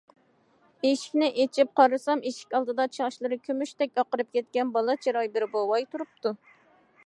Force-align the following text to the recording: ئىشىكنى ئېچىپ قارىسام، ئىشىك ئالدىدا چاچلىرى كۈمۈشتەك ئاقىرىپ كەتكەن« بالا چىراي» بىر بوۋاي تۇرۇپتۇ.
ئىشىكنى 0.87 1.27
ئېچىپ 1.43 1.69
قارىسام، 1.79 2.23
ئىشىك 2.31 2.57
ئالدىدا 2.59 2.87
چاچلىرى 2.97 3.39
كۈمۈشتەك 3.49 3.95
ئاقىرىپ 4.03 4.33
كەتكەن« 4.39 4.75
بالا 4.79 4.99
چىراي» 5.05 5.33
بىر 5.37 5.49
بوۋاي 5.57 5.91
تۇرۇپتۇ. 5.93 6.37